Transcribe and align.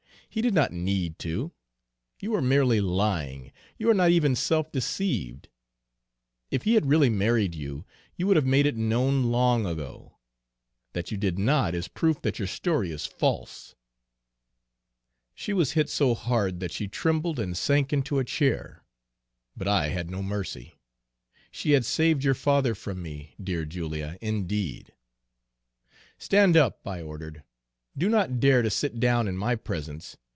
He 0.33 0.41
did 0.41 0.53
not 0.53 0.71
need 0.71 1.19
to! 1.19 1.51
You 2.21 2.33
are 2.35 2.41
merely 2.41 2.79
lying, 2.79 3.51
you 3.77 3.89
are 3.89 3.93
not 3.93 4.11
even 4.11 4.33
self 4.37 4.71
deceived. 4.71 5.49
If 6.49 6.63
he 6.63 6.75
had 6.75 6.85
really 6.85 7.09
married 7.09 7.53
you, 7.53 7.83
you 8.15 8.27
would 8.27 8.37
have 8.37 8.45
made 8.45 8.65
it 8.65 8.77
known 8.77 9.23
long 9.25 9.65
ago. 9.65 10.19
That 10.93 11.11
you 11.11 11.17
did 11.17 11.37
not 11.37 11.75
is 11.75 11.89
proof 11.89 12.21
that 12.21 12.39
your 12.39 12.47
story 12.47 12.91
is 12.91 13.05
false.' 13.05 13.75
"She 15.35 15.51
was 15.51 15.73
hit 15.73 15.89
so 15.89 16.15
hard 16.15 16.61
that 16.61 16.71
she 16.71 16.87
trembled 16.87 17.37
and 17.37 17.57
sank 17.57 17.91
into 17.91 18.17
a 18.17 18.23
chair. 18.23 18.85
But 19.57 19.67
I 19.67 19.89
had 19.89 20.09
no 20.09 20.23
mercy 20.23 20.75
she 21.51 21.71
had 21.71 21.83
saved 21.83 22.23
your 22.23 22.35
father 22.35 22.73
from 22.73 23.01
me 23.01 23.35
'dear 23.43 23.65
Julia,' 23.65 24.17
indeed! 24.21 24.93
"'Stand 26.17 26.55
up,' 26.55 26.87
I 26.87 27.01
ordered. 27.01 27.43
'Do 27.97 28.07
not 28.07 28.39
dare 28.39 28.61
to 28.61 28.69
sit 28.69 29.01
down 29.01 29.27
in 29.27 29.35
my 29.35 29.53
presence. 29.53 30.15